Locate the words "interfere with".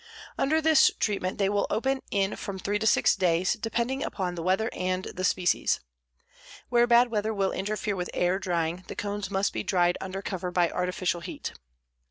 7.51-8.09